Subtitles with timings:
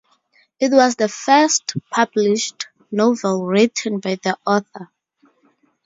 [0.59, 4.89] It was the first published novel written by the author.